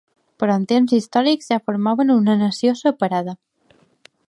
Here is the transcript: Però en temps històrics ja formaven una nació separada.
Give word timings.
Però 0.43 0.53
en 0.59 0.63
temps 0.71 0.95
històrics 0.97 1.51
ja 1.51 1.59
formaven 1.67 2.15
una 2.15 2.39
nació 2.41 2.75
separada. 2.83 3.37